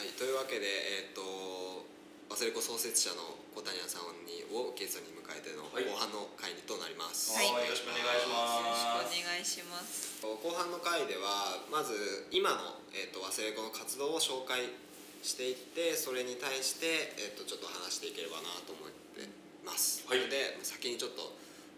[0.00, 5.84] はい、というわけで、えっ、と忘れ子創設者の小谷さんにをゲストに迎えてのはい。
[5.84, 7.52] 後半の回となります、はい。
[7.52, 8.64] よろしくお願いします。
[8.64, 10.24] よろしくお願いします。
[10.24, 11.92] 後半の回ではまず
[12.32, 14.72] 今の、えー、と忘れ子の活動を紹介
[15.20, 19.28] していってそれに対して、えー、とちょっと話していければなと思って
[19.68, 20.24] ます、はい。
[20.24, 21.28] ので先にちょっと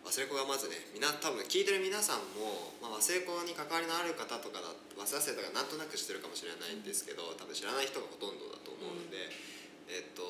[0.03, 9.31] 忘れ子がまずねみんな多分聞いてる皆さんも、まあ、忘れ子に関わりのある方とかだ忘れ生とかなんとなく知ってるかもしれないんですけど多分知らない人がほとんどだと思うので、
[9.87, 10.27] えっ、と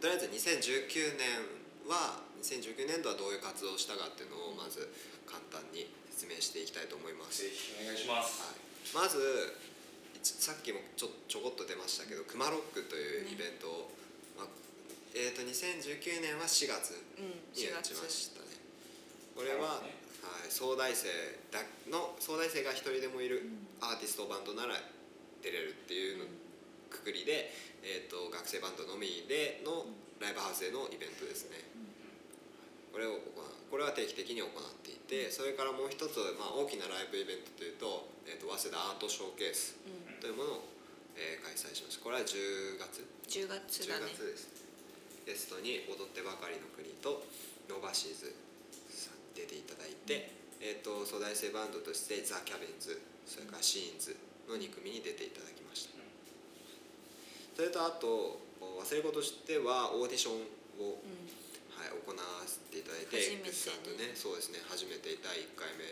[0.00, 4.88] とりあえず2019年は2019年度はどういう活動をしたかっていうのをまず
[5.24, 7.44] 簡単に説明していきたいと思います。
[7.44, 8.40] ぜひお願いします。
[8.94, 9.20] はい、まず
[10.16, 13.90] 一さっきもちょちょこっと出ましたけど「クマロック」というイベントを、
[14.36, 14.46] まあ
[15.14, 17.40] えー、と2019年は4月うん。
[17.54, 18.40] 4に打ち月ました。
[18.40, 18.45] ね。
[19.36, 21.12] これは、はい、総大生
[21.52, 21.60] だ
[21.92, 23.44] の総大生が一人でもいる
[23.84, 24.80] アーティストバンドなら
[25.44, 26.24] 出れるっていうの
[26.88, 27.52] くくりで、
[27.84, 29.84] えー、と学生バンドのみでの
[30.24, 31.60] ライブハウスでのイベントですね。
[32.88, 33.44] これを行う。
[33.68, 40.16] これは定期的に行っていてそれからもう一つ、まあ、大きなライブイベントというと,、えー、と早稲田アートショーケースうん。
[40.16, 40.72] というものを、
[41.12, 43.04] えー開催しましたこれは10月。
[43.28, 44.08] 10月10だね。
[44.16, 44.48] 月です。
[45.28, 47.26] ゲストに踊ってばかりの国と
[47.68, 48.45] ノーバシーズ
[49.66, 50.30] いただいて、
[50.62, 54.14] えー、と総大生バンドとしてザ・キャビンズそれからシーンズ
[54.46, 55.98] の2組に出ていただきました。
[57.58, 60.38] それとあと忘れ子としてはオーディション
[60.78, 61.46] をうん。
[61.76, 65.84] はい、行わせていただいて初めてね X さんとねそうですね初めて第1回目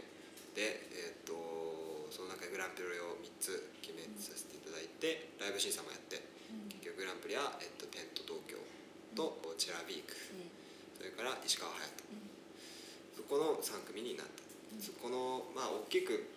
[0.56, 6.24] で、えー、とその中でグランプリを3つ決めさせていただいてライブ審査もやって
[6.80, 8.56] 結局グランプリは、えー、とテント東京
[9.12, 10.48] とチェラビークうん。
[10.96, 12.16] それから石川隼人。
[12.32, 12.33] そ
[13.34, 14.46] この3組になった。
[14.78, 16.30] そこのまあ大きく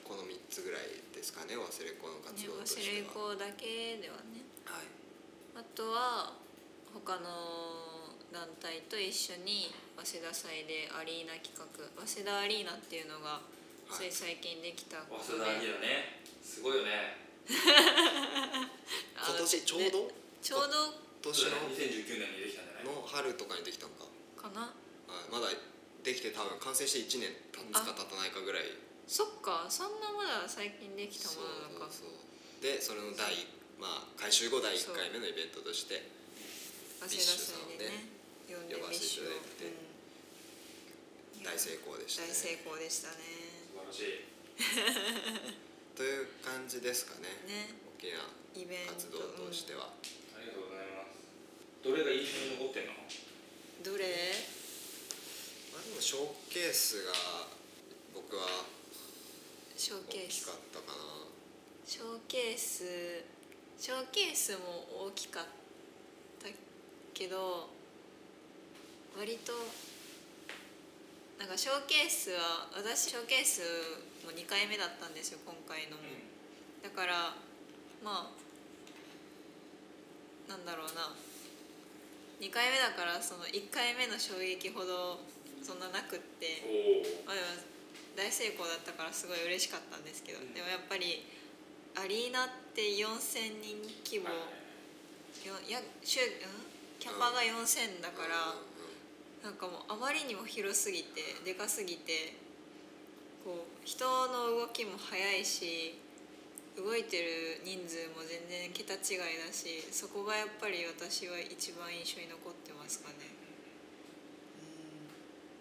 [0.00, 1.52] この3つぐらいですかね。
[1.60, 3.12] 忘れ子の活ね動とし忘れては。
[3.12, 4.40] 子だけではね。
[4.64, 4.88] はい。
[5.60, 6.32] あとは
[6.88, 11.68] 他の団体と一緒に早稲田祭でアリーナ企画。
[12.00, 13.44] 早稲田アリーナっていうのが
[13.92, 15.04] つい最近できた。
[15.04, 16.24] ことで、早稲田アリーナね。
[16.40, 17.20] すごいよね。
[19.20, 20.08] あ 今年ちょうど？
[20.40, 20.96] ちょうど？
[20.96, 22.88] 今年の？2019年にできたんじゃない？
[22.88, 24.08] の春とかにできたのか。
[24.40, 24.72] かな？
[25.12, 25.28] はい。
[25.28, 25.52] まだ
[26.02, 28.62] できて多分完成して1年経つか経たないかぐらい。
[29.06, 31.90] そっかそんなまだ最近できたものなのか。
[31.90, 32.28] そうそうそ
[32.60, 32.62] う。
[32.62, 33.46] でそれの第、
[33.78, 36.02] まあ改修後第1回目のイベントとして
[37.02, 38.22] 早稲田祭でね。
[38.50, 39.70] 呼んで呼ばせていただいて
[41.38, 41.46] うん。
[41.46, 42.28] 大成功でしたね。
[42.28, 43.22] 大成功でしたね。
[43.70, 44.32] 素晴らしい。
[45.96, 47.28] という感じですかね。
[47.46, 47.74] ね。
[47.98, 49.94] 大きなイベント活動としては、
[50.36, 51.22] ありがとうございます
[51.82, 54.04] どれが印象に残ってんのうんどれ
[55.72, 57.12] まあ、でもショーケースが
[58.14, 58.68] 僕は
[59.76, 61.02] ショーケース大きかったかな
[61.86, 62.84] ショーケース
[63.78, 65.44] ショーケースも大きかっ
[66.42, 66.48] た
[67.14, 67.70] けど
[69.18, 69.52] 割と
[71.38, 73.62] なんかショーケースは私ショーケース
[74.24, 76.02] も2回目だったんですよ今回のも、
[76.84, 77.34] だから
[78.04, 78.42] まあ
[80.48, 81.16] なんだろうな。
[82.42, 85.22] 2回目だからその1回目の衝撃ほど
[85.62, 86.62] そんななくって
[87.26, 87.32] あ、
[88.16, 91.24] 大成功だったからすごい嬉しかったんですけど、でもやっぱり
[91.94, 94.28] アリーナって4,000人規模、
[95.46, 96.98] よや週うん？
[96.98, 98.54] キャパが4,000だから、
[99.42, 102.34] なんかもうあまりにも広すぎてでかすぎて
[103.44, 105.98] こう人の動きも速いし
[106.78, 113.34] 動いてる人数も全然桁違いだしそこがやっぱり私は一番印象に残ってますかね。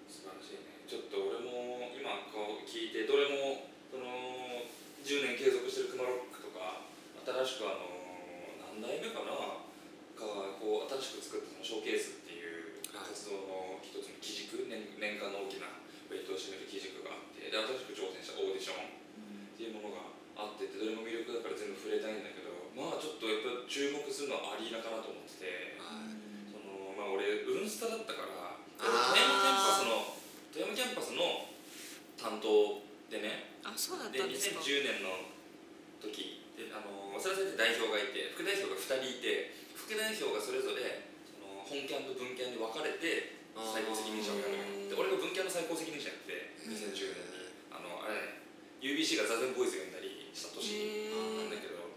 [0.08, 4.04] 素晴らしいねちょっと俺も今こう聞いてどれもその
[5.08, 6.84] 10年継続してるクマロックとか
[7.24, 7.88] 新しくあの
[8.76, 9.64] 何代目かなが
[10.60, 15.72] こう新しく作ったそのショーケースっていう活動の一つの基軸年年間の大きな
[16.12, 18.92] ウェイトを占める基軸があってで新しく挑戦したオーディション
[19.56, 25.80] っていうものがあっててどれも魅力だから全部触れたいんだけどまあちょっとやっぱ注目するのはアリーナかなと思ってて。
[25.80, 26.12] はい。
[26.52, 30.20] そのまあ俺運スタだったから戸山キャンパスの
[30.52, 31.52] 戸山キャンパスの
[32.22, 33.58] 担当でね。
[33.66, 34.62] あそうだったでんですか。
[34.62, 35.34] 2010年の
[35.98, 47.42] 時であの早稲田先生代表がいて副代表が2人いて副代表がそれぞれその本キャンと文キャンに分かれて最高責任者をやるで俺が文キャンの最高責任者やって2010年に。
[47.72, 48.38] あのあれ
[48.84, 51.88] UBC が座禅ボーイズが呼んだりした年なんだけど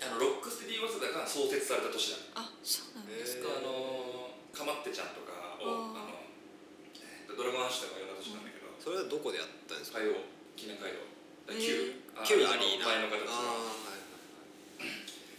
[0.00, 2.40] あのロックステディ早稲田が創設された年だ。
[2.40, 8.53] あそうなんですでか、あのかまってちゃんとかをああのドラゴンアッシュとか呼んだ年なんだけど
[8.84, 10.04] それはどこでやったんですか？
[10.04, 10.20] 会堂
[10.52, 11.08] 記念会堂
[11.48, 11.96] 旧
[12.44, 12.84] アリーナ。
[12.84, 13.64] 前の形が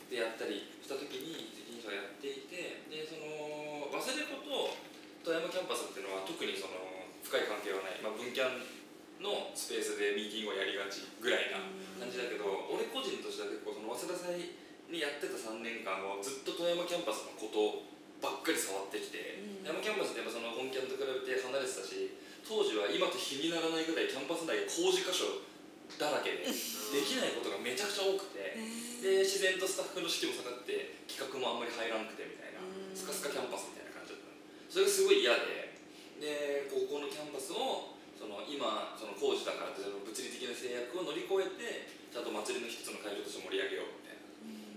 [0.09, 4.73] でやったりした時に責任者をやっていてでそのワセレコと
[5.21, 8.61] 戸山キャンパスっていうのは特にその深い関係はない、まあ、文キャン
[9.21, 11.61] のスペースでミーティングをやりがちぐらいな
[11.97, 14.53] 感じだけど、俺個人としては結構その早稲田祭
[14.93, 17.81] にやってた3年間はずっと戸山キャンパスのこと
[18.21, 22.13] ばっかり触ってきて、戸山キャンパスってやっぱその本キャンと比べて離れてたし
[22.45, 25.41] 当時は今と比にならないぐらいキャンパス内工事箇所
[25.97, 26.53] だらけでで
[27.05, 28.57] きないことがめちゃくちゃ多くて
[29.01, 34.37] で自然とスタッフの士気も下がって企画もあんまり入らなくてみたいなうんスカスカキャンパスみたいな感じだったの。
[34.69, 35.73] それがすごい嫌で
[36.21, 44.21] で高校のキャンパスをその今その工事だからってその物理的な制約を乗り越えてちゃんと祭りの一つの会場として盛り上げようみたいな。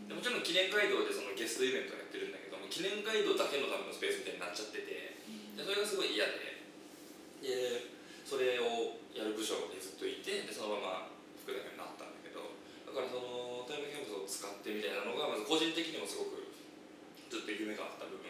[0.09, 5.21] でもちろん記念会堂でそのゲストイベントをやってるんだけども記念会堂だけのためのスペースみたいになっちゃってて
[5.55, 6.57] でそれがすごい嫌で
[7.43, 7.94] で
[8.26, 12.55] それをやる部署にずっといてでそのまま副代表になったんだけど
[12.85, 16.50] だからその富山キャンパスを使ってみたいなのがまず個人的にもすごく
[17.32, 18.29] ずっと夢があった部分。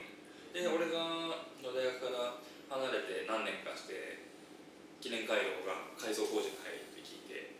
[0.54, 2.40] で俺が大学から
[2.72, 4.26] 離れて何年かして
[4.98, 7.54] 記念回廊が改装工事に入るって聞いて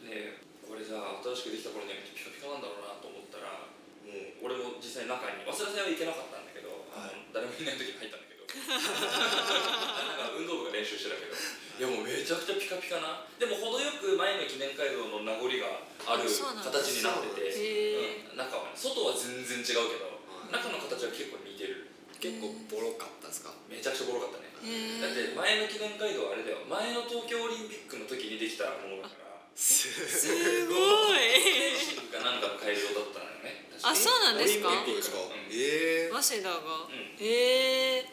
[0.00, 3.68] でこれじゃあ新しくできた頃にはピカピカなんだろうなと思ったら
[4.02, 8.33] もう俺も実際中に早稲田祭は行けなかったんだけど、あの誰もいない時に入ったんだけど
[8.68, 11.34] なんか運動部が練習してたけど。
[11.74, 13.26] いやもうめちゃくちゃピカピカな。
[13.34, 21.90] でも程よく前の記念街道の名残がある形になってて、へうん、中はね外は全然違うけどはい中の形は結構似てる。
[22.22, 23.50] 結構ボロかったですか？
[23.66, 24.54] めちゃくちゃボロかったね。
[24.62, 26.62] えだって前の記念街道はあれだよ。
[26.70, 30.30] 前の東京オリンピックの時にできたものだからすす
[30.70, 30.78] ご
[31.10, 31.58] い。
[32.22, 34.70] なんかの会場だったのよねあそうなんですか？
[34.70, 35.18] オリンピックですか？
[35.18, 35.50] うん。
[35.50, 36.86] ええ早稲田が。
[36.86, 37.18] うん。
[37.18, 38.06] へえ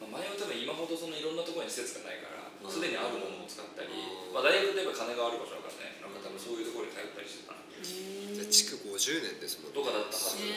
[0.00, 2.70] まあ前は多分今ほどそのいろんなところに施設がないからうん。
[2.70, 4.34] すでにあるものを使ったり、うん。
[4.34, 10.50] まあ、大学で言えば金がある場所だからねなんか多分そういうところに通ったりしてたじゃあ築50年ですもんとかだったはず、め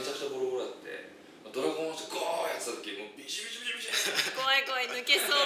[0.00, 1.12] ちゃくちゃボロボロだって。
[1.44, 5.36] まあドラゴンをしてゴーやってた時もうビシビシビシビシ怖い怖い抜けそう。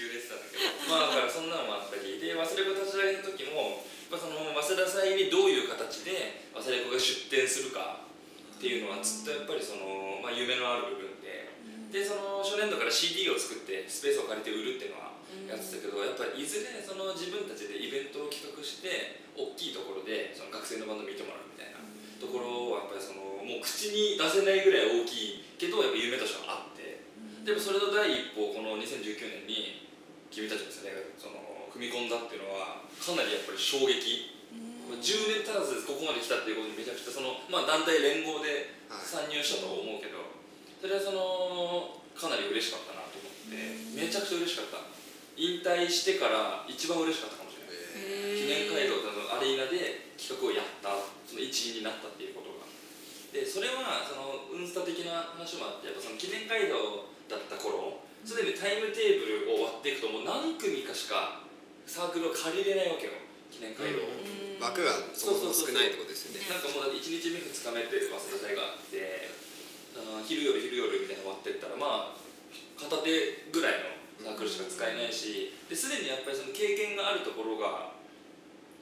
[0.00, 0.64] 揺れてたんだけど。
[0.88, 2.16] まあだからそんなのもあったり。
[2.16, 8.00] で忘れ子立ち上げの時もやっぱその早稲田祭にどういう形で忘れ子が出展するか
[8.60, 11.48] っていうのはずっとやっぱりその、まあ、夢のある部分で
[11.88, 15.16] でその初年度から CD を作ってスペースを借りて売るっていうのは
[15.48, 21.80] やってたけどやっぱりいずれその自分たちでイベントを企画して大きいところでその学生のバンド見てもらうみたいな
[22.20, 27.00] ところはやっぱりそのもう口に出せないぐらい大きいけどやっぱ夢としてはあって
[27.48, 29.88] でもそれの第一歩この2019年に
[30.28, 31.40] 君たちの世代がその
[31.72, 34.39] 踏み込んだっていうのはかなりやっぱり衝撃
[34.98, 39.06] 10年足らずでここまで来たっていうことにめちゃくちゃその、まあ、団体連合ではい。
[39.06, 40.18] 参入したと思うけど
[40.82, 43.54] それはそのかなり嬉しかったなと思って
[43.94, 44.82] めちゃくちゃ嬉しかった。
[45.40, 48.36] 引退してから一番嬉しかったかもしれない。
[48.36, 50.92] 記念会堂のアリーナで企画をやった
[51.24, 52.68] その一員になったっていうことが。
[53.32, 61.40] でそれはそのウンスタ的な話もあってやっぱその記念会堂だった頃すでにタイムテーブルを割っていくともう何組かしか
[61.86, 63.19] サークルを借りれないわけよ
[63.50, 66.46] 記念会堂を、枠がそもそも少ないってことですよね。
[66.46, 69.30] なんかもうだって1日目2日目って早稲田祭があって
[69.98, 72.20] あー昼夜昼夜みたいなの割ってったらまあ
[72.78, 77.96] 片手ぐらいのサークルしか使えないしですでにやっぱりその経験があるところが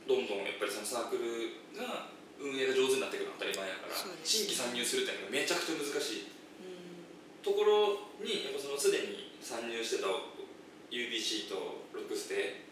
[0.06, 6.31] どんどんやっぱりそのサークルが運営が上手になっていくのは当たり前だから、新規参入するっていうのがめちゃくちゃ難しい。
[7.43, 10.08] ところにやっぱそのすでに参入してた
[10.91, 12.63] UBC とロックステ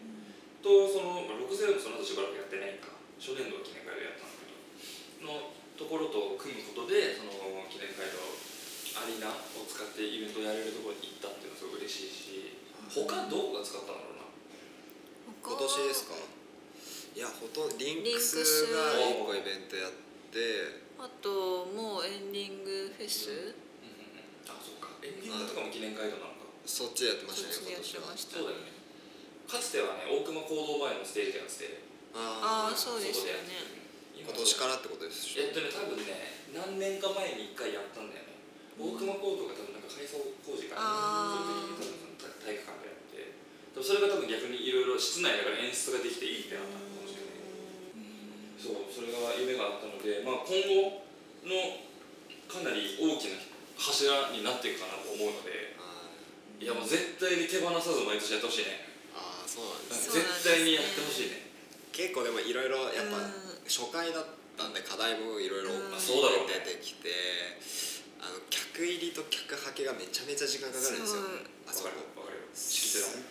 [0.61, 7.33] とその、まあ、ロックステでもその後しばらくやってないか初年度は記念会でやったんだけどのところと組むことでその
[7.69, 8.17] 記念会の
[8.97, 12.57] アリーナを使ってイベントをやれるところに行ったっていうのはすごい嬉しいし
[12.89, 14.25] 他どこが使ったんだろうな
[15.37, 19.93] 今年ですかいやほとんどリンクススが1個イベントやっ
[20.33, 24.49] てあともうエンディングフェスうんうんうん。
[24.49, 24.97] あそっか。
[25.05, 26.49] エンディングとかも記念会なのか。
[26.65, 28.41] そっちでやってましたねちでやってました。
[28.41, 28.76] そうだよね
[29.47, 31.79] かつてはね大熊行動前のステージがあって。
[32.11, 33.79] ああそうですよね。
[34.19, 35.39] 今年からってことですし。
[35.39, 38.35] えっとね多分ね何年か前に1回やったんだよね。
[38.75, 41.79] 大熊コートが多分なんか改装工事かあー。
[41.79, 43.31] その時に体育館でやって。
[43.71, 47.39] でもそれが多分逆にいろいろ室内だから演出ができていいってなったのかもしれない。
[48.59, 51.07] そうそれが夢があったので、まあ、今後
[51.47, 51.87] の
[52.51, 53.39] かなり大きな
[53.79, 55.77] 柱になっていくかなと思うので。
[55.79, 56.11] は
[56.59, 56.65] い。
[56.65, 58.86] いやもう絶対に手放さず毎年やってほしいね
[59.57, 61.49] そうなんですそう絶対にやってほしいね。
[61.89, 63.65] 結構でもいろいろやっぱうん。
[63.65, 67.09] 初回だったんで課題もいろいろ出てきて
[68.21, 71.21] あの客入りと客はけがめちゃめちゃ時間かかるんですよ。
[71.67, 71.89] あそこ
[72.53, 73.21] すっ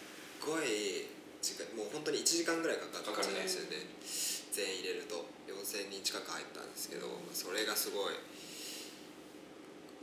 [0.45, 1.09] ごい
[1.41, 3.87] 時間もう本当に1時間ぐらいかかっちゃうんですよね。
[4.53, 5.25] 全員入れると。
[5.47, 8.15] 4000人近く入ったんですけどそれがすごい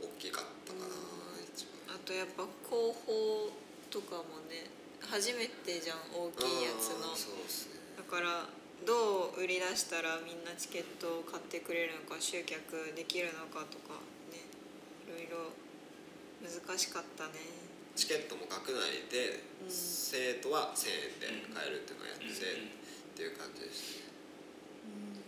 [0.02, 0.92] 大きかったかな
[1.40, 1.96] 一番。
[1.96, 3.48] あとやっぱ広報
[3.88, 4.68] とかもね
[5.10, 7.12] 初めてじゃん大きいやつの。
[7.12, 7.20] ね。
[7.96, 8.46] だから
[8.86, 14.00] どう売り出したらみんなチケットを買ってくれるのか集客できるのかとか
[14.32, 14.44] ね。
[15.06, 15.52] いろいろ
[16.44, 17.32] 難しかったね。
[17.94, 22.28] チケットも学内で、うん生徒は1000円で買えるっていうのをやって、うん。
[22.28, 25.24] っていう感じでしたね。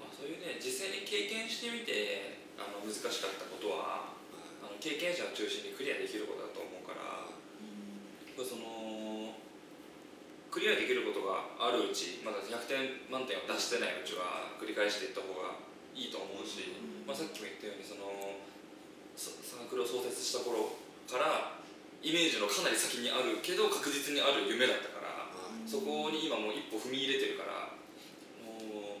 [0.00, 4.16] まあ、そういうね実際に経験してみてあの難しかったことは
[4.64, 6.55] あの経験者を中心にクリアできることだと思うから
[8.44, 9.32] その
[10.50, 15.60] クリアできることがあるうちまだ100点満点を出してないうちは繰り返していった方が
[15.92, 16.72] いいと思うし、
[17.04, 18.08] まあ、さっきも言ったようにその
[19.16, 20.76] そサークルを創設した頃
[21.08, 21.60] から
[22.04, 25.28] イメージのかなり先にあるけど確実にある夢だったから
[25.64, 27.72] そこに今もう一歩踏み入れてるから
[28.44, 29.00] も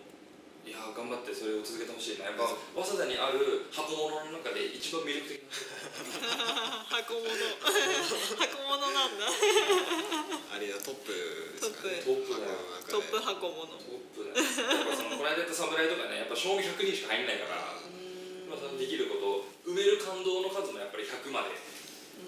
[0.64, 2.32] いや頑張ってそれを続けてほしいな。
[2.32, 6.55] やっぱ早稲田にある箱物の中で一番魅力的な
[6.96, 7.28] 箱物。
[7.28, 9.28] 箱物なんだ。
[9.28, 12.00] あれだトップですかね。
[12.00, 12.32] トップ。
[12.32, 12.56] だよ
[12.88, 13.68] トップ箱箱物。
[13.68, 17.76] トップやっぱそのこの間やった侍とかねやっぱ将棋100人しか入んないから、
[18.48, 21.52] まあ、そのできること埋める感動の数もやっぱり100まで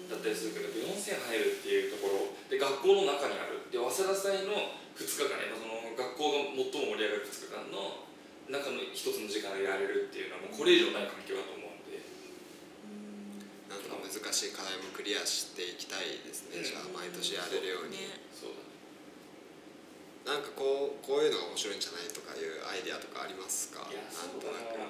[0.05, 3.65] だったりするけど4000入るっていうところで学校の中にある。
[3.73, 4.53] で早稲田祭の
[4.93, 8.05] 2日間ね、まあ、その学校が最も盛り上がる2日間の
[8.49, 11.58] 中の一つの時間でやれるっていうのはもうこれ以上ない環境だと思う
[14.09, 18.57] 難しい課題もクリアしていきたいですね、じゃあ毎年やれるように、ねそう。
[20.25, 23.85] だなんかこうこういうのが面白いんじゃないとかいうアイデアとかありますか？
[23.89, 24.81] いやなんとなく。
[24.81, 24.89] な、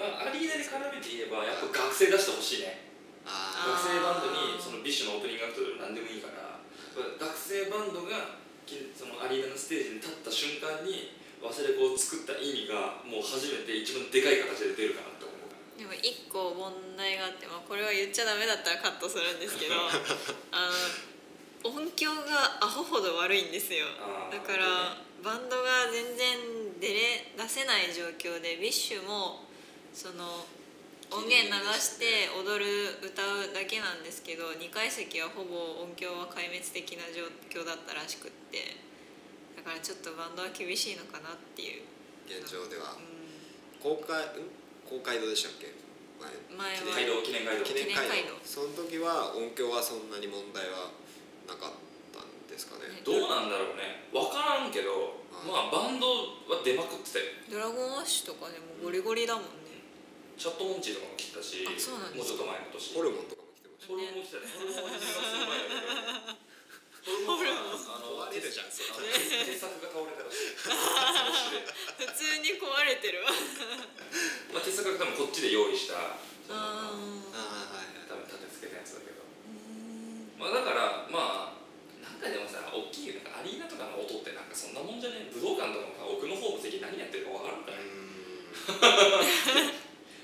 [0.00, 2.88] まあ、アリーナに絡めて言えばやっぱ学生出してほしいね。
[3.28, 6.56] あ学生バンドにその BiSH のオープニングアクトでも何でもいいから。
[6.94, 15.13] 学生バンドがきそのアリーナのステージに立った瞬間に忘れ子を作った意味がもう初めて一番でかい形で出るから
[15.78, 19.74] でも一個問題があって、まあ、これは言っちゃダメだったらカットするんですけど
[20.54, 23.86] あの音響がアホほど悪いんですよ。
[24.30, 29.48] だからバンドが全然出れ出せない状況で BiSH も
[29.92, 30.46] その
[31.10, 38.76] 音源流して踊る歌うだけなんですけど2階席はほぼ音響は壊滅的な状況だったらしくって
[39.56, 41.82] だからちょっとバンドは厳しいのかなっていう、
[42.26, 42.92] 現状では。
[42.92, 44.63] う公開ん？
[44.88, 45.72] 公会堂でしたっけ？
[46.56, 46.76] 前。
[46.78, 48.36] 前記念街道記念会記念会堂。
[48.36, 48.44] 堂。
[48.44, 50.90] その時は音響はそんなに問題は
[51.48, 51.72] なかっ
[52.12, 52.88] たんですかね。
[52.88, 53.02] ね。
[53.04, 54.08] どうなんだろうね。
[54.12, 56.06] 分からんけどまあバンド
[56.48, 57.26] は出まくってたよ。
[57.48, 59.82] んドラゴンアッシュとかでもゴリゴリだもんね。
[60.38, 62.94] チャットモンチーとかも来たしあそうなんですもうちょっと前の年。
[62.94, 64.46] ホルモンとかも来てましたホルモンも来たね。
[64.50, 66.43] ホルモンは10月の前だけど
[67.04, 70.56] ホルモンあの壊れるじゃんその鉄柵が倒れたらしい
[72.00, 73.28] 普通に壊れてるわ
[74.56, 76.16] まあ、鉄柵が多分こっちで用意した
[76.48, 79.20] そのああはい多分立て付けたやつだけど、
[80.40, 81.60] まあ、だからまあ
[82.00, 87.84] なんかでもさ大きいなんかアリーナとかの音ってなんかそんなもんじゃね武道館とかもさ奥の方の席何やってるか分からんから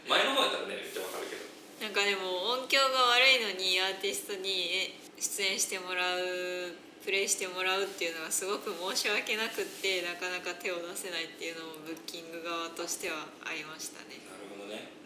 [0.09, 1.45] 前の方やったらねめっちゃ分かるけど
[1.85, 6.73] なんかでも音響が悪いのにアーティストにえ出演してもらう
[7.05, 14.17] プレイしてもらうっていうのがすごく申し訳なくってなかなか手を出せないっていうのもブッキング側としてはありましたね。
[14.25, 14.97] なるほどね。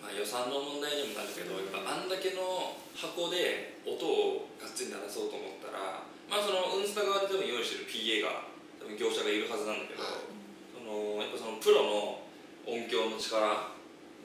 [0.00, 10.28] うまあ予算の問題にもなるけどやっぱあんだけの箱で音をがっつり鳴らそうと思ったらまあそのウンスタ側で多分用意してる PA が多分業者がいるはずなんだけど、はい。
[10.76, 12.20] そのやっぱそのプロの
[12.68, 13.72] 音響の力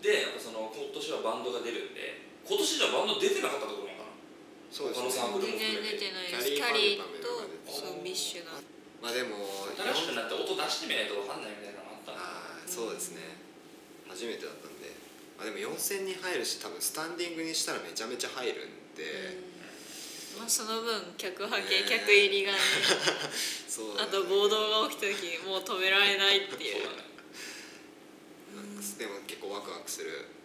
[0.03, 3.86] でやっぱその今年はバンドが出るんで今年じゃバンド出てなかったところ
[4.71, 5.11] そうですね。
[5.41, 6.51] 全然出てないです。
[6.51, 8.59] キャリーとそうビッシュが
[9.01, 9.37] まあでも
[9.77, 12.21] 新しくなって音出してみないと分かんないみたいなのあったのあ
[12.59, 13.37] あそうですね。
[14.09, 14.89] 初めてだったんで、
[15.37, 19.37] まあ、でも4000人入るし多分スタンディングにしたらめちゃめちゃ入るんで、
[20.39, 22.57] まあ、その分客派ね遣客入りがね
[23.69, 24.09] そうだね。
[24.09, 26.87] あと暴動が起きた時もう止められないっていう。
[28.97, 30.09] でも結構ワクワクする。
[30.09, 30.36] 箱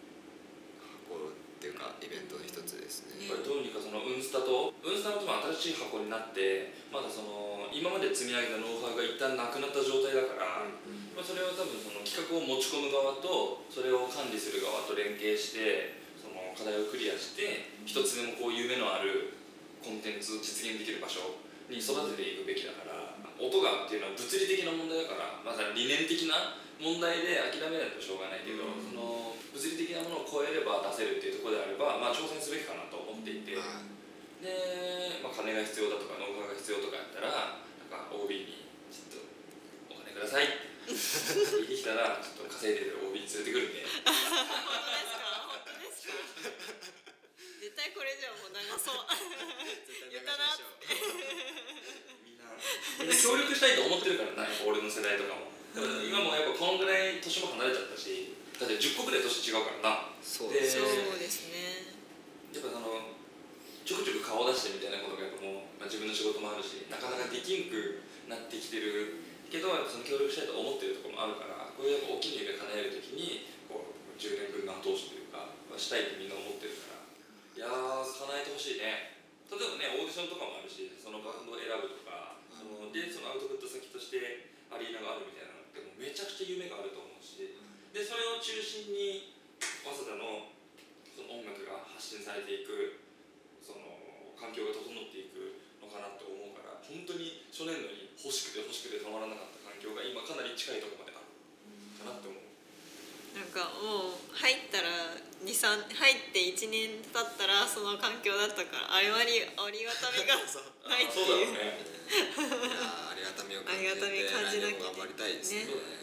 [1.63, 5.23] っていうかイベントの一つですね、やっぱりどうにかそのウンスタとウンスタの
[5.63, 10.67] 新しい箱になってまだその今まで積み上げたノウハウが一旦なくなった状態だから、
[11.15, 19.39] まあ、それを多分その企画を持ち込む側とそれを管理する側と連携してその課題をクリアして一つでもこう夢のある
[19.79, 21.39] コンテンツを実現できる場所
[21.71, 33.55] に育てていくべきだから音がっていうのは物理的な問題だからまさに理念的な問題で諦めないとしょうがないけど、その物理的なものを超えれば出せるっていうところであれば、まあ、挑戦すべきかなと思っていて。
[33.55, 33.87] はい。
[34.43, 37.63] で、まあ、金が必要だとかノウハウが必要とかやったらな
[38.03, 39.23] んか OB にちょっ
[39.87, 40.75] とお金くださいって。
[40.83, 40.99] 言っ
[41.63, 45.31] てきたらちょっと稼いでる OB に連れてくるんで本当ですか？
[45.47, 46.19] 本当ですか？
[47.63, 49.07] 絶対これじゃもう流そう。
[49.07, 50.83] 絶対流しましょう
[52.27, 52.51] みんな。
[52.99, 60.13] みんな協力したいと思ってるからな俺の世代とかもだから今もやっぱこのぐらい年も離れちゃったしだって10個ぐらい年違うからな。
[60.21, 61.97] そうですそね。
[62.53, 63.09] やっぱその
[63.81, 77.01] ちょくちょく顔出してみたいなことがやっぱもう、まあ、自分の仕事もあるしなかなかできんくなってきてるけどその協力したいと思ってるところもあるからこういうやっぱ大きい夢叶えるときにこう10年分の後押しというか、まあ、したいってみんな思ってるから。
[77.53, 79.13] いやー叶えてほしいね。
[79.45, 85.42] 例えばねオーディションとかもあるしそのバンドを選ぶとかそのでそのアウトプット先としてアリーナがあるみたいな
[86.13, 87.57] めちゃくちゃ夢があると思うし
[87.89, 89.33] でそれを中心に
[89.81, 90.53] 早稲田の
[91.09, 93.01] その音楽が発信されていく
[93.65, 93.97] その
[94.37, 101.33] 環境が整っていくのかなと思うから本当に初年度に欲しくて欲しくてたまらなかった環境が今かなり近いところまである。
[101.97, 102.45] かなって思う。
[103.33, 110.37] なんかもう入ったら23入って1年経ったらその環境だったからあれはりありがたみが
[110.85, 111.81] ないってそうだろ いううね
[112.69, 115.65] ありがたみを感じてありがたみ感じなきゃ来年も頑張りたいですね。
[115.65, 116.02] ねそうだね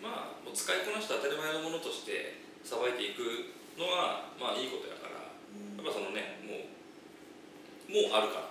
[0.00, 5.20] まあもう使いこなして当たり前のものとしてさばいていくのはまあいいことやから。
[5.20, 8.50] やっぱそのねもうもうあるから。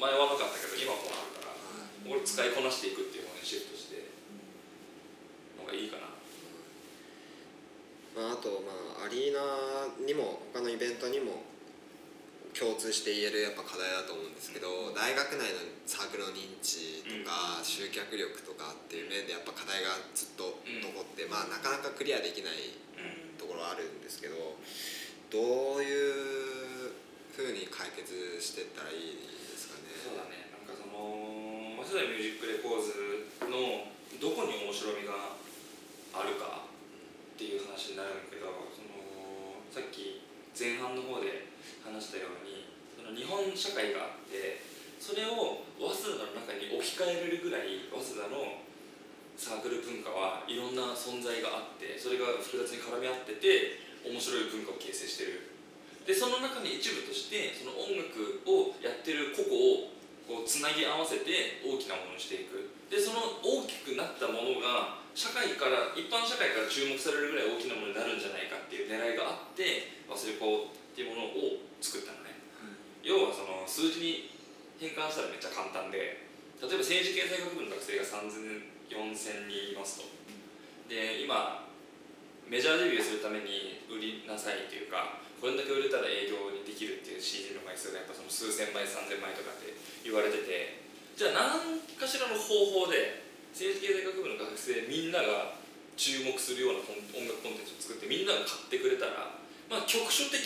[0.00, 1.52] 前はなかったけど今もうあるから。
[2.08, 4.08] 俺使いこなしていくっていう方にシフトして
[5.60, 6.08] のがいいかな。
[8.16, 9.40] まあ、あとまあアリーナ
[10.04, 11.44] にも他のイベントにも
[12.56, 23.40] 共通して言えるやっぱ課題だと思うんですけど大学内のサークルの認知とか集客力とかっていう面でやっぱ課題がずっと残って、まあなかなかクリアできないうん。
[23.40, 24.36] ところあるんですけど
[25.32, 26.92] どういう
[27.32, 29.16] ふうに解決していったらいい
[29.48, 29.96] ですかね？
[29.96, 30.52] そうだね。
[30.52, 33.88] なんかその早稲田ミュージックレコーズの
[34.20, 35.40] どこに面白みが
[36.12, 40.20] あるかっていう話になるんだけどそのさっき
[40.52, 41.48] 前半の方で
[41.84, 44.60] 話したようにその日本社会があって
[45.00, 48.60] それを早稲田の中に置き換えれるぐらい早稲田の
[49.40, 55.48] サークル文化はいろんな存在があってそれが複雑に絡み合ってて面白い文化を形成してる。
[56.04, 59.52] でその中に一部としてその音楽をやってる個々
[59.88, 59.96] を
[60.28, 62.72] こうつなぎ合わせて大きなものにしていく。
[62.92, 70.70] でその大きくなったものが社会から一般社会から注目されるぐらい大きなものになるんじゃないかっていう狙いがあって忘れ子
[71.00, 72.36] っていうものを作ったのね、
[73.00, 74.36] 要はその数字に
[74.76, 76.28] 変換したらめっちゃ簡単で
[76.60, 80.10] 例えば政治経済学部の学生が3000 4000人いますと。
[80.90, 81.70] で今
[82.50, 89.70] メジャーデビューするために売りなさいっていうかこれだけ売れたら営業にできるっていう CD の枚数がやっぱその数千枚3000枚とかって
[90.02, 90.82] 言われてて
[91.14, 93.22] じゃあ何かしらの方法で
[93.54, 95.54] 政治経済学部の学生みんなが
[95.94, 99.38] 注目するような音楽コンテンツを作ってみんなが買ってくれたら
[99.70, 100.42] まあ局所的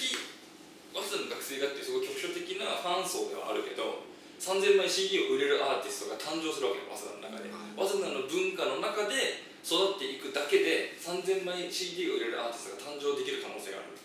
[0.95, 4.07] 早稲田の学生がってすごい局所的なファン層ではあるけど
[4.39, 7.51] 3000枚 CD を売れるアーティストが誕生するわけよ早稲田の中で。
[7.75, 13.99] 早稲田の文化の中で育っていくだけで3000枚 CD が売れるアーティストが誕生できる可能性がある。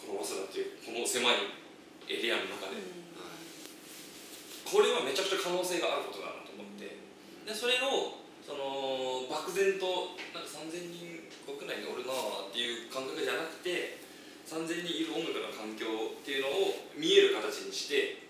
[0.00, 1.52] この早稲田っていうこの狭い
[2.08, 2.78] エリアの中で、
[4.62, 6.86] これはめちゃくちゃ可能性があることだなと思って。
[6.86, 14.05] でそれをその漠然となんか3000人国内におるなあっていう感覚じゃなくて
[14.46, 18.22] 3000人いる音楽の環境っていうのを見える形にして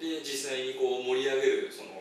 [0.00, 1.92] で実際にこう盛り上げるその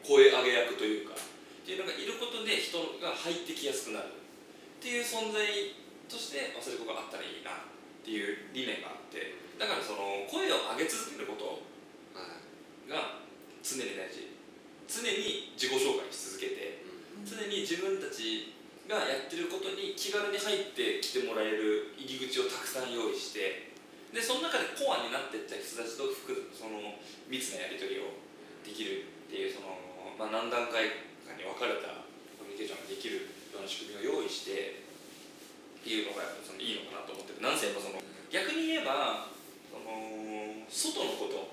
[0.00, 1.20] 声上げ役というかっ
[1.66, 5.44] ていうのがいることで人が入ってきやすくなるっていう存在
[6.08, 11.60] として忘れ子があったらいいなっていう理念があってだからその声を上げ続けること
[12.16, 13.20] はいが
[13.60, 14.32] 常に大事
[14.88, 16.80] 常に自己紹介し続けて
[17.26, 18.55] 常に自分たち
[18.86, 23.74] がやってることに気軽に入ってきてもらえる入り口をたくさん用意して
[24.14, 26.08] でその中でコアになっていった人たちと
[26.54, 26.94] その
[27.26, 28.14] 密なやり取りを
[28.62, 29.74] できるっていうその、
[30.14, 32.06] まあ、何段階かに分かれた
[32.38, 34.86] コミュニケーションができるような仕組みを用意して
[35.82, 37.98] っていうのがやっぱそのいいのかなと思ってるなんせやっぱその
[38.30, 39.30] 逆に言えば
[39.70, 41.50] その外のこと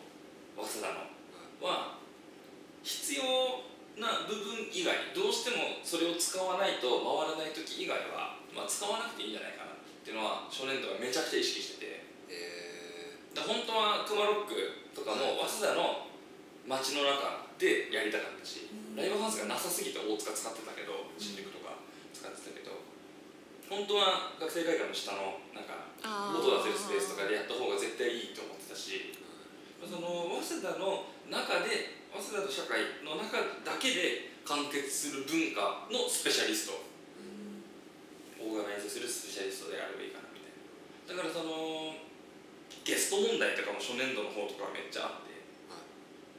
[0.58, 1.10] 早稲田の
[1.66, 1.98] は
[2.86, 12.04] 必要な部分以外どうしてもそれを使わないと回らない時以外は、まあ、使わなくていいんじゃないかなっていうのは初年度がめちゃくちゃ意識してて。
[12.30, 14.54] えだ本当はクマロック
[14.94, 16.06] とかも早稲田の
[16.70, 21.82] 街の中でやりたかったしライブハウスがなさすぎて大塚使ってたけど新宿とか
[22.14, 22.78] 使ってたけど
[23.68, 25.90] 本当は学生会館の下のなんか
[26.38, 29.18] 音出せるスペースとかでやった方が絶対いいと思ってたし
[29.82, 36.78] その早稲田の中で早稲田と社会の中だけで完結する文化のスペシャリスト。
[38.38, 41.26] オーガナイズするスペシャリストであればいいかなみたいな。
[41.26, 41.98] だからその
[42.86, 45.34] ゲスト問題とかも初年度の方とかはめっちゃあって。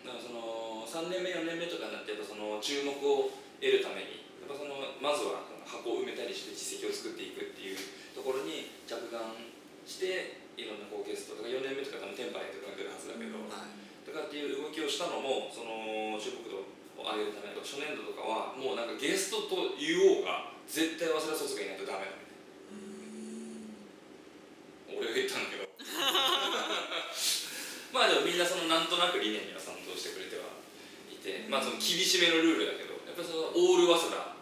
[0.06, 7.82] だからその3年目4年目とかになってやっぱその注目を得るためにやっぱそのまずは箱を埋めたりして実績を作っていくっていう
[8.14, 9.18] ところに着眼
[9.82, 16.68] していろんなこうゲストとか4年目とか多分テンパイとかが出るはずだけど、はいとかっていう動きをしたのもその注目度
[17.00, 22.24] を上げるためとか初年度とかはもうなんかゲストと言おうが絶対早稲田卒がいないとダメだね
[24.92, 25.64] 俺が言ったんだけど。
[27.90, 30.42] まあでもみんなそのなんとなく理念には賛同してくれては
[31.10, 31.46] いて。
[31.48, 34.36] まあその厳しめのルールだけどやっぱそのオール早稲田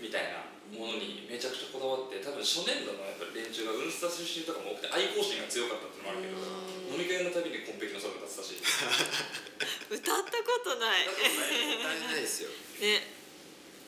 [0.00, 6.38] みたいなものにめちゃくちゃこだわって多分初年度のやっぱり連中がウンスタ出身とかも多くて愛好心が強かったっていうのもあるけど
[6.94, 8.54] 飲み会のたびにコンペキの空歌ってたし
[9.90, 11.06] 歌ったことない。
[11.06, 11.26] もった
[11.90, 12.22] いない。
[12.22, 12.54] ですよ。
[12.78, 13.18] ね。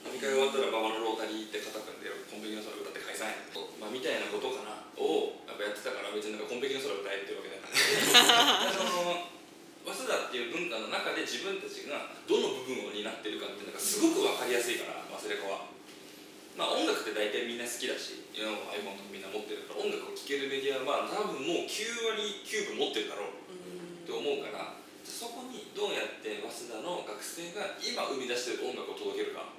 [0.02, 3.38] 飲み会終わったら馬場のロータリー行って肩組んでコンペキの空歌って解散や
[3.78, 4.82] まあみたいなことかな。
[4.98, 9.30] をやっぱやってたから別になんかコンペキの空歌えってるわけじゃなくてその
[9.82, 15.70] 早稲田っていう文化の中で自分たちがどの部分を担ってるかっていうのがすごく分かりやすいから忘れ子は。
[16.56, 29.54] まあ音楽って大体みんな好きだしいや iPhone とかみんな持ってるから音楽を聴けるメディアはまあ多分もう9割9分持ってるだろうって思うからそこにどうやって早稲田の学生が今生み出してる音楽を届けるか。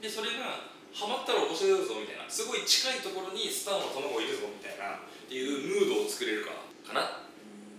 [0.00, 6.52] でそれがハマったら面白いぞみたいなすごい近いところにスターの卵いるぞみたいなっていうムードを作れるか
[6.86, 7.24] かな。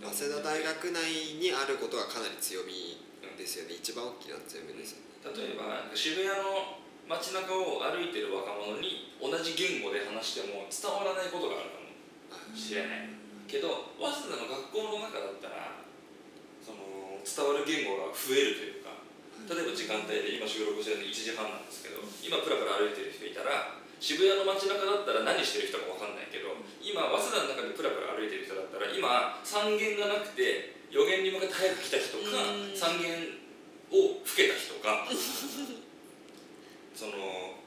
[0.02, 3.00] 早稲田大学内にあることがかなり強み
[3.38, 3.78] ですよね。
[3.78, 5.32] 一番大きな強みですよね。
[5.32, 11.78] 例えば渋谷の街中を歩いてる若者に同じ言語で話しても伝わらないことがあるか
[12.50, 13.14] もしれない。
[13.46, 15.78] けど早稲田の学校の中だったら
[16.58, 18.90] その伝わる言語が増えるというか
[19.46, 32.74] 例えば時間帯で今収録してるの1時半なんですけど今プラプラ歩いてる人いたら渋谷の街中だったら何してる人か分かんないけど今早稲田の中でプラプラ歩いてる人だったら今3弦がなくて予言に向かって早く来た人かうん。
[32.74, 33.46] 3弦
[33.94, 35.06] を吹けた人か
[36.96, 37.60] その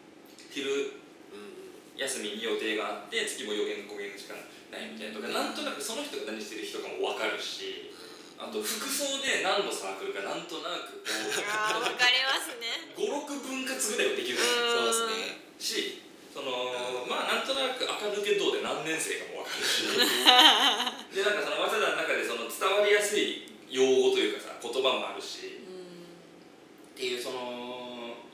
[0.49, 0.97] 昼
[1.29, 4.33] うん休みに予定があって次も予言語源しか
[4.73, 7.93] ないみたいなとかなんとなくその人が何してる人かも分かるし
[8.39, 11.13] あと服装で何のサークルかなんとなくこ
[11.45, 12.87] あーわかりますね。
[12.95, 14.39] う56分割ぐらいはできる。
[14.39, 14.47] うん。
[14.47, 16.01] そうですねし
[16.33, 19.83] そのまあなんとなく赤抜け道で何年生かも分かるし。
[21.13, 25.59] でなんかその早稲田の中でその伝わりやすい用語というかさ言葉もあるし。
[26.95, 27.88] っていうその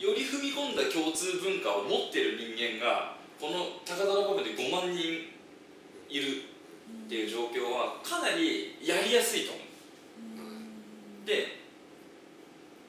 [0.06, 5.34] より踏み込んだ共通文化を持ってる人間がこの高田馬場で5万人
[6.08, 6.46] いる
[7.10, 9.66] っていう状況はかなりやりやすいと思う。
[11.26, 11.58] で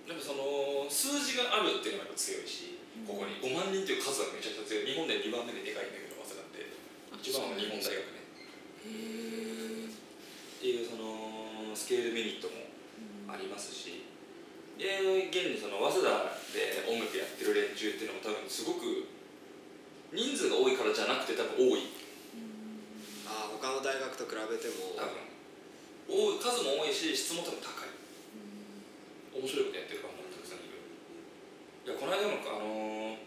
[0.04, 2.76] やっぱその数字があるっていうのがやっぱ強いし
[3.08, 4.92] ここに5万人っていう数はめちゃくちゃ強い。
[4.92, 6.68] 日本で2番目ででかいんだけど早稲田って。
[7.16, 8.28] 一番は日本大学ね。
[9.96, 12.68] っていうそのスケールメリットも
[13.26, 14.05] ありますし
[14.76, 19.08] で現にその早稲田で音楽やってる連中っていうのも多分すごく
[20.12, 21.90] 人数が多いからじゃなくて多分多い。
[23.26, 24.94] ああ他の大学と比べても。
[24.94, 25.26] 多分
[26.06, 27.90] 多い数も多いし質も多分高い。
[29.34, 30.78] 面白いことやってるからもたくさんいる。
[30.78, 33.26] いやこの間もあのー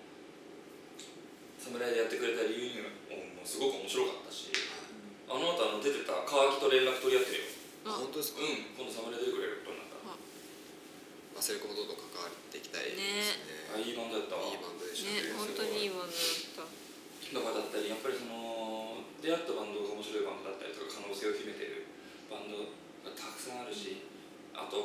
[1.59, 4.47] 侍でやってくれたリユニオンもすごく面白かったし
[5.27, 7.51] あの後あの出てた川木と連絡取り合ってるよ。
[7.85, 9.88] あ本当ですか、うん今度侍出てくれることになった
[11.49, 13.73] 忘れ子もどんどん関わっていきたいですね。
[13.73, 14.37] あいいバンドやった？
[14.37, 15.33] わいいバンドでしたね。
[15.33, 16.21] ね本当にいいものだっ
[16.53, 16.61] た。
[17.33, 21.89] とかだったりやっぱりその出会ったバンドが面白いバンドだったりとか可能性を秘めてる
[22.29, 22.69] バンド
[23.05, 24.05] がたくさんあるし
[24.53, 24.77] あと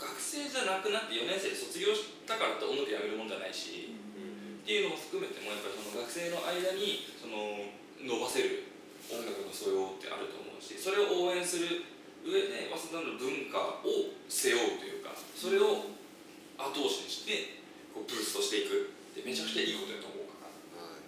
[0.00, 4.64] 学生じゃなくなって4年生で卒業したからって音楽やめるもんじゃないしうん。
[4.64, 7.68] っていうのも含めてもやっぱりその学生の間にその
[8.00, 8.64] 伸ばせる
[9.12, 11.84] 音楽の素養ってあると思うしそれを応援する
[12.24, 14.95] 上で早稲田の文化を背負うというか
[15.36, 15.84] それを
[16.58, 17.60] 後押しにして
[17.92, 18.96] こうブーストしていく。
[19.16, 20.52] ってめちゃくちゃいいことだと思うから。
[20.76, 21.00] はい。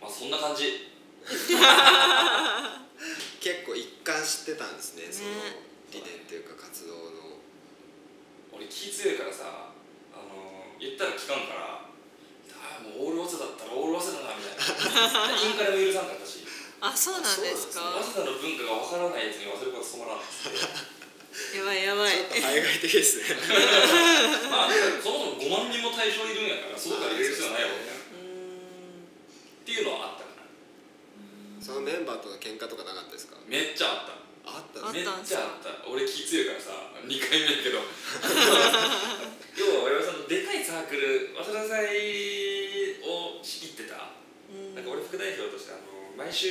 [0.00, 0.88] まあそんな感じ。
[3.44, 5.60] 結構一貫してたんですねそのね
[5.92, 7.36] 理念っていうか活動の。
[8.50, 9.70] 俺気強いからさ
[10.10, 15.36] あの言ったら聞かんからああもうオール早稲田だったらオール早稲田だみたいな。
[15.36, 16.48] インカレも許さんかったし。
[16.80, 18.00] あそうなんですか。
[18.02, 20.97] 早稲田の文化がわからないやつに忘れること染まらんっつって
[21.56, 22.12] やばいやばい。
[22.12, 23.24] ちょっと海外的ですね。
[24.50, 24.70] まあ
[25.02, 27.96] そもそも5万人も対象いるんやからそうから入れる必要ないわみたいなっ
[29.64, 33.36] ていうのはあったかなそのメンバーとの喧嘩とかなかったですか？
[33.46, 34.18] めっちゃあった。
[34.48, 35.88] あったあんですめっちゃあった。
[35.88, 36.70] 俺気強いからさ
[37.04, 37.80] 2回目だけど。
[39.56, 44.08] 要は俺はそのでかいサークル早稲田祭を仕切ってた。
[44.74, 46.48] なんか俺副代表としてあの毎週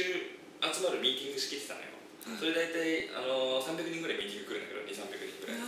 [0.62, 1.88] 集まるミーティング仕切ってたのよ
[2.36, 5.64] それ大体あの300人ぐらいミーティング来るんだけど2300人ぐらい。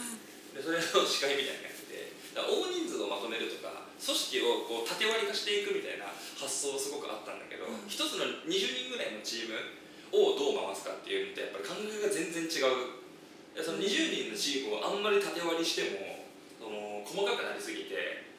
[0.51, 2.11] でそれの司会みたいなやつで。
[2.39, 7.89] 大人数をまとめるとか組織をこう縦割り化していくみたいな発想すごくあったんだけど、うん。
[7.89, 9.59] 一つの20人ぐらいのチーム
[10.15, 12.99] をどう回すかっていうのってやっぱり感覚が全然違う。
[13.55, 16.29] でその20人のチームをあんまり縦割りしても
[16.61, 18.29] その細かくなりすぎて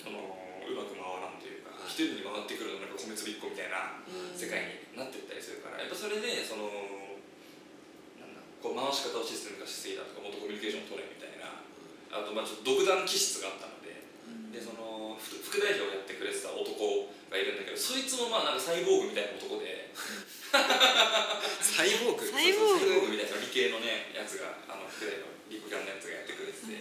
[0.00, 0.24] その
[0.64, 1.04] うまく回
[2.08, 4.00] 人に回ってくるのなんか米粒1個みたいな
[4.32, 6.70] 世界になっていったりするからやっぱそれでその
[8.16, 11.52] なんだこう回し方をシステム化しすぎたとかもっとコミュニケーションを取れみたいな
[12.12, 14.00] あとまあちょっと独断気質があったので
[14.56, 22.26] でその副副代表をやってくれてた男がいるんだけどそいつもまあなんかサイボーグみたいな男でサイボーグ？
[22.26, 22.80] サイボーグ。
[22.80, 26.72] サイボーグみたいな理系のねやつがあの副代表理工科のやつがやってくれてて。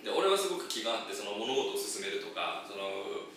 [0.00, 3.28] で俺はすごく気があってその物事を進めるとかその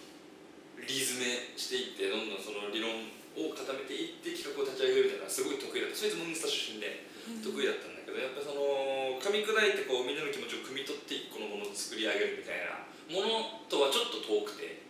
[0.79, 2.89] 理詰めしていってどんどんその理論
[3.37, 5.97] を固めていって企画を立ち上げるみたいなすごい得意だった。
[5.97, 7.05] そいつもインスタ出身で
[7.41, 14.83] 得意だったんだけどやっぱその噛み砕いてこうみんなの気持ちを汲み取って一個のものを作り上げるみたいなものとはちょっと遠くて。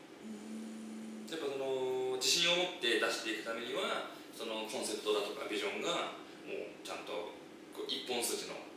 [1.34, 6.14] やっぱその自信を持って出していくためにはそのコンセプトだとかビジョンが
[6.46, 7.34] もうちゃんと
[7.74, 8.70] こう一本筋の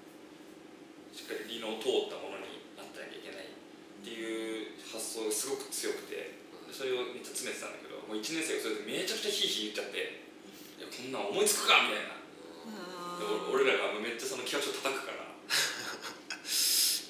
[1.13, 6.17] しっかり理論を通ったものになってなきゃいけないっていう発想がすごく強くて。
[6.17, 6.36] で
[6.77, 9.97] それをめっちゃ詰めてたんだけどもう1年生がそれでめちゃくちゃヒーヒー言っちゃって
[10.77, 12.21] 「いやこんなん思いつくか!」みたいな。
[13.17, 15.25] で俺俺らがめっちゃその企画書叩くから。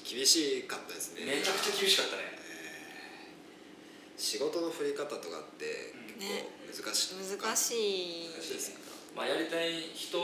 [0.07, 1.25] 厳しかったですね。
[1.25, 2.39] めちゃくちゃ厳しかったね。
[4.17, 6.71] 仕事の振り方とかってうん。
[6.71, 8.29] 結構難しい、難しい。
[8.31, 8.75] 難しいですね。
[9.13, 10.17] まあ、やりたい人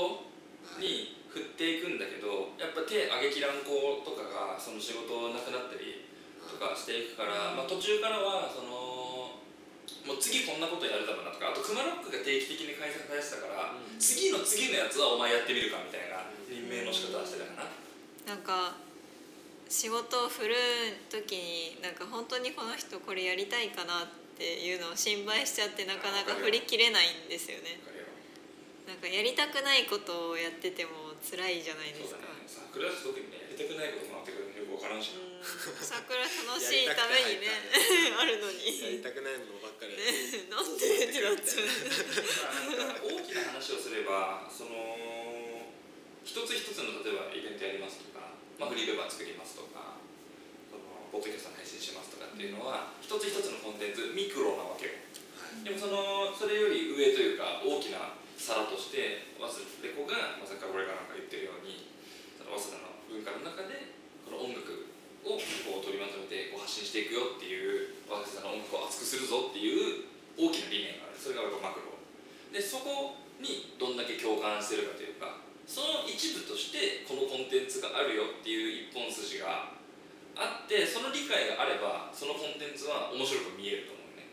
[0.79, 3.73] に振っていくんだけどやっぱ手挙げきらん子
[4.05, 6.05] とかがその仕事なくなったり
[6.45, 8.82] とかしていくから、まあ、途中からはその
[10.03, 13.99] もう次こんなことやるだろうなとかあとクマロックが定期的に開催されてたから、うん。
[13.99, 17.63] 次の次のやつはお前やってみるかみたいな任命の仕方はしてたか
[18.27, 18.75] な、なんか
[19.71, 20.55] 仕事を振る
[21.09, 27.79] 時になんか本当にこの人これやりたいかなっていうのを心配しちゃってなかなか振り切れないんですよね。
[28.85, 32.19] なんかやりたくないことをやってても辛いじゃないですか。
[32.19, 32.43] そうだね。
[32.45, 35.43] さクラス特にねやりたくないこともあってくるのよくわからんし、うん。
[35.43, 37.51] 桜楽しいためにね。
[38.15, 38.63] あるのに。
[38.79, 40.47] やりたくないものばっかり、ね。
[40.47, 41.67] なんでってなっちゃう。
[43.03, 44.71] 大きな話をすればその
[46.23, 49.99] 一つ一つの例えばイベントやりますとか、まあ、フリーペーパー作りますとか
[50.71, 54.91] そのポッドキャスト配信しますとかっていうのは一つ一つのコンテンツミクロなわけよ。
[55.67, 61.91] でもそのそれより上というか大きな皿として早稲田レコが、まあ、さから俺がなんか言ってるように
[62.39, 64.91] その早稲田の文化の中でこの音楽
[65.23, 71.19] をこう取りまとめてこう発信していくよっていう早稲田の音楽を熱くするぞっていう大きな理念がある。
[71.19, 71.95] それがマクロ
[72.51, 79.71] でそこにどんだけ共感してるかというかその一部としてこのコンテンツがあるよっていう一本筋が
[80.35, 84.27] あってその理解があればそのコンテンツは面白く見えると思うね。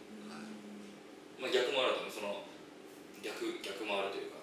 [1.38, 2.44] まあ、逆もあると思うその
[3.22, 4.40] 逆逆もあるというか。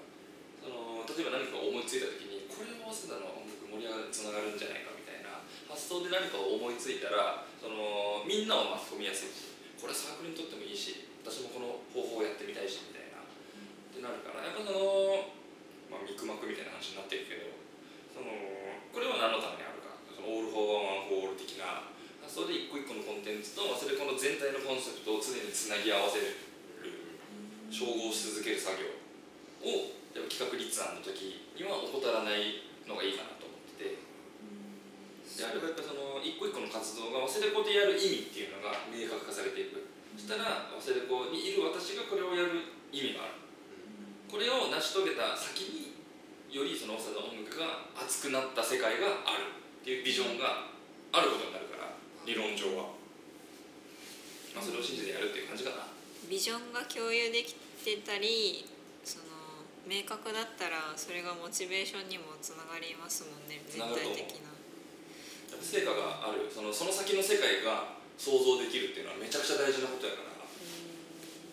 [0.68, 4.87] その例えば何か思いついた時にこれは早稲田の音楽盛り上がるつながるんじゃないか
[5.68, 13.20] 発想で何かを思いついたらそのみんなを巻き込みやすいしこれサークルにとってもいいし私もこの方法をやってみたいしみたいな。
[13.20, 15.34] ってなるからやっぱその、
[15.92, 17.52] まあ、ミクマクみたいな話になってるけど
[18.14, 18.32] その
[18.94, 19.98] これは何のためにあるか。
[20.14, 21.94] その all for one for all 的な。
[22.22, 26.48] 発想で一個一個のコンテンツとそれでこの全体のコンセプトを常につなぎ合わせる。
[27.68, 28.88] 照合し続ける作業
[29.68, 39.90] をやっぱ企画立案の時には怠らないのがいいかなと思っててであればやっぱその一個一個の活動がワセレコでやる意味っていうのが明確化されていく。
[40.14, 42.62] そしたらワセレコにいる私がこれをやる
[42.94, 43.42] 意味がある。
[44.30, 45.98] これを成し遂げた先に
[46.54, 50.70] よりその早稲田の音楽が熱くなった世界があるっていうビジョンが
[51.14, 52.94] あることになるから理論上は、
[54.54, 55.88] まあ、それを信じてやるっていう感じかな。
[56.28, 58.68] ビジョンが共有できてたり
[59.06, 64.57] その明確だったらそれがモチベーションにもつながりますもんね全体的な
[65.62, 66.50] 成果がある。
[66.50, 70.28] そのその先の世界が想像できるっていうのはめちゃくちゃ大事なことやから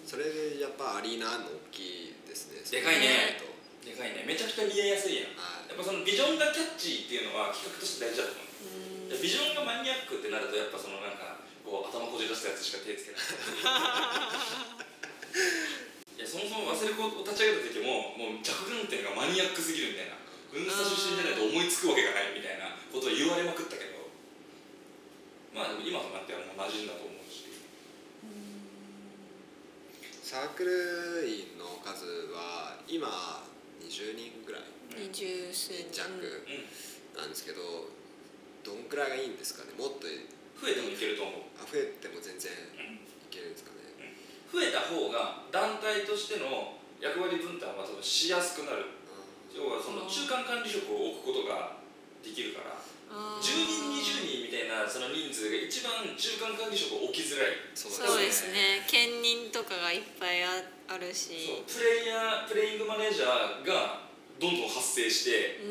[0.04, 2.62] それでやっぱアリーナの大きいですね。
[2.62, 3.40] でかいね。
[3.82, 4.24] でかいね。
[4.24, 5.34] めちゃくちゃ見えやすいやん。
[5.34, 5.72] はい。
[5.72, 9.10] やっぱそのビジョンがキャッチーっていうのは企画として大事だと思う。
[9.10, 13.24] でビジョンがマニアックってなるとやっぱそのなんかこう頭こじらしたやつしか手つけない。
[16.14, 20.14] いやそもそも忘れ子を立ち上げた時ももう着眼点がマニアックすぎるみたいな。
[20.54, 23.83] 文スタ出身じゃないと思いつくわけがないみたいなことを言われまくったけど
[25.54, 27.46] まあでも今となってはもう馴染んだと思うし。
[30.24, 33.06] サークル員の数は今
[33.78, 34.62] 20人ぐらい。
[34.98, 35.86] 二十数人。
[35.94, 36.66] 弱うん
[37.14, 37.62] なんですけど
[38.66, 39.70] どんくらいがいいんですかね？
[39.78, 40.10] もっと
[40.58, 41.34] 増えてもいけると思う。
[41.62, 43.94] あ増えても全然いけるんですかね？
[44.50, 48.90] 増えた方が団体としての役割分担は多分しやすくなる。
[49.54, 51.78] 要はその中間管理職を置くことが
[52.26, 52.74] できるから。
[53.14, 53.46] あー。
[53.46, 54.03] 10人20人みたい
[54.82, 57.54] なその人数が一番中間管理職を置きづらい。
[57.74, 58.82] そそうですね。
[58.90, 60.58] 兼任とかがいっぱいあ
[60.90, 61.62] あるし。
[61.64, 64.04] プレイヤープレイングマネージャーが
[64.40, 65.62] どんどん発生して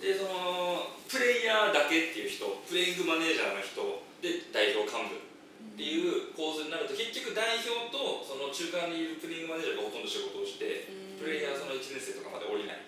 [0.00, 3.80] でそのプレイヤーだけっていう人プレイングマネージャーの人
[4.24, 11.20] で代表幹部っていう構図になると結局代表とその中間にいるプレイングマネージャーがほとんど仕事をしてうん。
[11.20, 12.80] プレイヤーその1年生とかまで降りない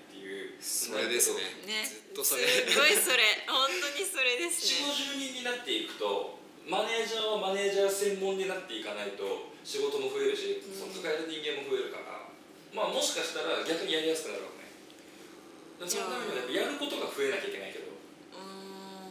[0.60, 1.40] それですね。
[1.66, 1.84] ね。
[1.84, 2.46] ずっとそれ。
[2.46, 3.44] すごいそれ。
[3.46, 10.74] 本当にそれです4ね5 0人になっていくとマネージャーはマネージャー専門になっていかないと仕事も増えるしうん。
[10.74, 12.26] その抱える人間も増えるから。
[12.74, 15.88] まあもしかしたら逆にやりやすくなるわけね。
[15.88, 17.96] そのためにはやっぱやることが増えなきゃいけないけど。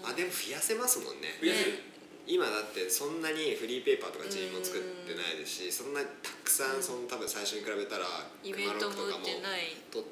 [0.06, 1.34] あでも増やせますもんね。
[1.42, 1.82] 増やせる、
[2.30, 8.06] 今だってそんなにフリーペーパーとかチームも作ってないですしそんなにたくさんその多分最初に比べたら
[8.46, 9.42] イベントも売ってい。
[9.42, 10.06] ない、と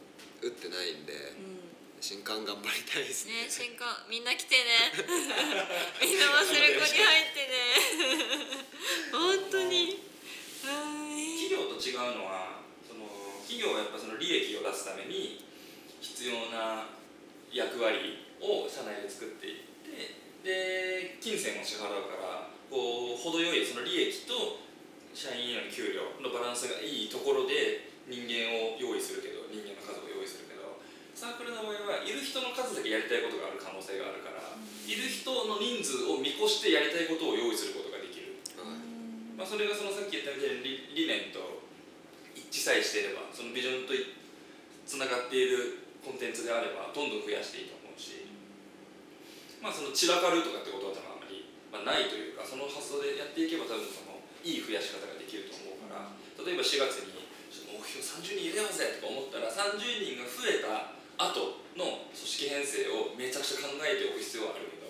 [0.43, 3.47] 打ってないんでうん、新刊頑張りたいですね。
[3.47, 3.87] ね新刊。
[4.11, 4.91] みんな来てね。
[6.03, 7.63] みんな忘れ子に入ってね。
[9.11, 10.03] 本当に。
[10.67, 11.47] はい。
[11.47, 13.07] 企業と違うのはその
[13.47, 15.43] 企業はやっぱその利益を出すために
[15.99, 16.91] 必要な
[17.51, 24.59] 役割を社内で作っていってで金銭を支払うからこう程よいその利益と
[25.13, 30.03] 社員への給料のバランスがいいところで人間を用意するけど人間の数を用意する。
[30.03, 30.12] けど
[31.23, 38.43] サークルの場合はいる人の数だけやりたいことがある可能性があるからいる人の人数を見越してやりたいことを用意することができる。
[38.59, 38.75] はい
[39.39, 41.63] まあ、それがそのさっき言ったみたいに理理念と
[42.35, 43.95] 一致さえしていればそのビジョンと
[44.83, 48.27] つながっているコンテンツであればどんどん増やしていいと思うし、
[49.63, 56.11] まあその散らかるとかってことは多分あまり、まあ、ないというかその発想でやっていけば多分そのいい増やし方ができると思うから
[56.43, 57.15] 例えば4月に
[57.71, 64.89] 目標30人入れようぜとか思ったら30人が増えた後の組織編成をめちゃくちゃ考えておく必要はあるけど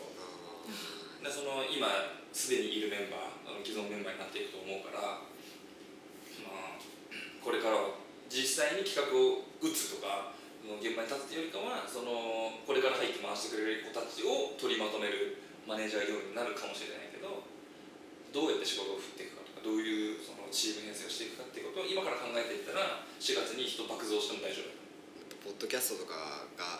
[1.23, 1.87] でその今
[2.31, 5.23] すでにいるメンバーあの既存メンバーになっていくと思うから、
[6.43, 6.81] まあ、
[7.39, 10.33] これからは実際に企画を打つとか
[10.63, 17.43] 現場に立つというよりかはそのこれから入って回してくれる子たちを取りまとめるマネージャー業務になるかもしれないけど
[18.31, 24.82] どうやって仕事を振っていくかとかどういうそのチーム編成をしていくかっていうことを今から考えていったら4月に人爆増しても大丈夫
[25.43, 26.79] ポッドキャストとかが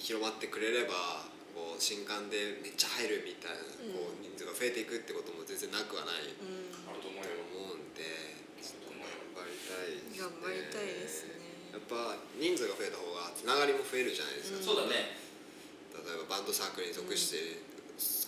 [0.00, 3.60] 広まってくれればこう新刊でめっちゃ入るみたいな、
[3.92, 6.32] こう人数が増えていくってことも全然なくはない。
[6.38, 6.70] うん。
[6.88, 7.44] あると思うとよ。
[7.52, 7.92] 思うん。
[7.92, 8.06] で
[8.62, 11.36] ちょっと頑張りたいですね頑張りたいですね。
[11.74, 14.64] やっぱ人数が増えた方がつながりも増えるじゃないですか、うん。
[14.64, 15.18] そうだね。
[15.92, 17.60] 例えばバンドサークルに属して、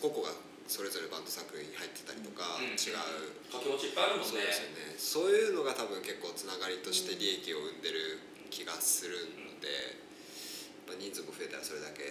[0.02, 0.34] 個々が
[0.66, 2.74] それぞれバンドサークルに入ってたりとか、うん。
[2.74, 3.00] 違う。
[3.48, 4.98] 掛け持ちいっぱいあるもんそうねですよね。
[4.98, 8.18] そういうのが多分結構つながりとして利益を生んでる
[8.50, 12.02] 気がするので、やっぱ人数も増えたらそれだけ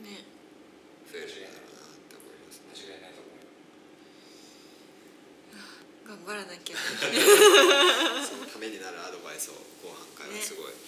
[0.00, 0.24] ね。
[1.10, 2.72] 増えるんだろうなって思いますね。
[2.72, 3.50] 間違いないと思うよ。
[6.08, 6.78] 頑張らなきゃ。
[8.24, 10.78] そのためになるアドバイスを後半からすごいい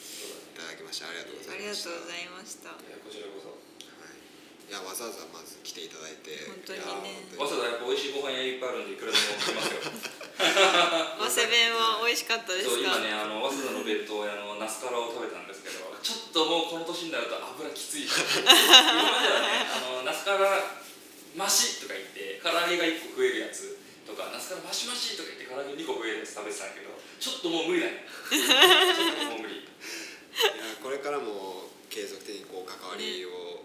[0.56, 1.90] ただきました、ありがとうございました。
[1.90, 2.70] とうございました。
[2.70, 4.22] いやこちらこそはい、
[4.70, 7.26] いやわざわざまず来ていただいて本当にね。
[7.28, 10.23] いや早稲田やっぱ美味しいご飯屋いっぱいあるんでいくらでも来ますよ
[11.18, 12.74] 早稲弁は美味しかったですか？
[12.74, 18.10] そう今ねあの早稲田の弁当屋のナスカラを食べたんですけどちょっともうこの年になると油きついし
[18.42, 20.58] 今まではねあのナスカラ
[21.36, 28.04] 増しとか言って唐揚げが1個食えるやつとかナスカラ増し増しとか言って唐揚げ2個食えるやつ食べてたんだけどちょっともう無理だね。
[28.28, 29.54] ちょっともう無理。
[29.54, 29.64] いや
[30.82, 33.62] これからも継続的にこう関わりを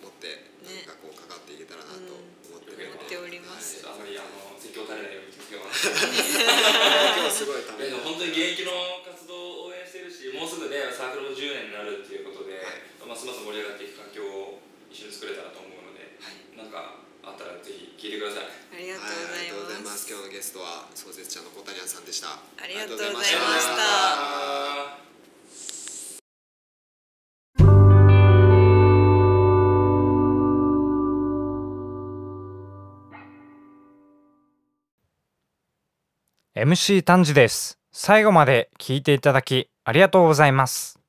[0.00, 0.88] 持ってね。
[0.88, 3.84] なんかこう関わっていけたらなと思ってるので、思っております。
[3.84, 13.08] あまりあの説教垂れないように気をつけようかな今日すごいため本当に現役の活動を応援してるしもうすぐねサークルも10年になるっていうことで、はい。
[13.10, 16.14] ますます盛り上がっていく環境を一緒に作れたらと思うので、
[16.54, 18.46] なんかあったらぜひ聞いてください。
[18.46, 20.06] ありがとうごございまざいます。
[20.06, 22.38] す今日のゲストは創設者のコタニャンさんでした。
[22.38, 24.69] ありがとうございました
[36.62, 37.78] MC 丹治です。
[37.90, 41.00] 最後まで聞いていただきありがとうございます。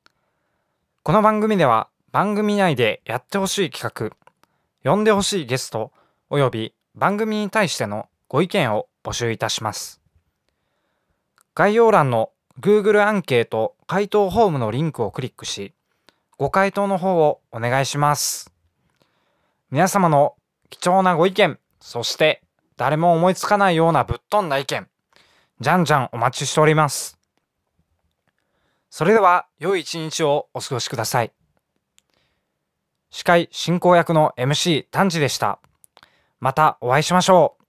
[1.04, 4.16] この番組では番組内でやってほしい企画
[4.90, 5.92] 呼んでほしいゲスト
[6.30, 10.00] および番組に対してのご意見を募集いたします。
[11.54, 12.32] 概要欄の
[12.62, 15.74] Google アンケート回答フォームのリンクをクリックし
[16.38, 18.54] ご回答の方をお願いします。
[19.70, 20.36] 皆様の
[20.70, 22.42] 貴重なご意見そして
[22.78, 24.88] 誰も思いつかないようなぶっ飛んだ意見
[25.62, 27.20] じゃんじゃんお待ちしております。
[28.90, 31.32] それでは良い一日をお過ごしください。
[33.12, 35.60] 司会進行役の MC 丹治でした。
[36.40, 37.61] またお会いしましょう。